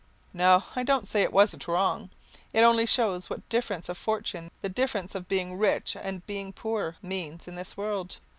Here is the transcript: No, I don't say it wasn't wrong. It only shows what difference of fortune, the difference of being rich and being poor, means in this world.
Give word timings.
No, 0.33 0.63
I 0.75 0.81
don't 0.81 1.07
say 1.07 1.21
it 1.21 1.31
wasn't 1.31 1.67
wrong. 1.67 2.09
It 2.53 2.61
only 2.63 2.87
shows 2.87 3.29
what 3.29 3.47
difference 3.49 3.87
of 3.87 3.99
fortune, 3.99 4.49
the 4.63 4.67
difference 4.67 5.13
of 5.13 5.27
being 5.27 5.59
rich 5.59 5.95
and 5.95 6.25
being 6.25 6.53
poor, 6.53 6.95
means 7.03 7.47
in 7.47 7.53
this 7.53 7.77
world. 7.77 8.17